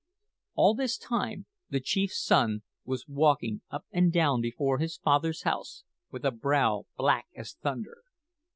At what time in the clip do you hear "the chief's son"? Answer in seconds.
1.69-2.63